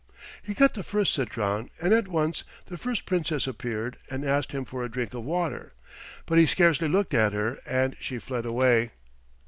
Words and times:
He 0.41 0.55
cut 0.55 0.73
the 0.73 0.81
first 0.81 1.13
citron, 1.13 1.69
and 1.79 1.93
at 1.93 2.07
once 2.07 2.43
the 2.65 2.75
first 2.75 3.05
Princess 3.05 3.45
appeared 3.45 3.99
and 4.09 4.25
asked 4.25 4.51
him 4.51 4.65
for 4.65 4.83
a 4.83 4.89
drink 4.89 5.13
of 5.13 5.23
water, 5.25 5.73
but 6.25 6.39
he 6.39 6.47
scarcely 6.47 6.87
looked 6.87 7.13
at 7.13 7.33
her, 7.33 7.59
and 7.67 7.95
she 7.99 8.17
fled 8.17 8.47
away. 8.47 8.93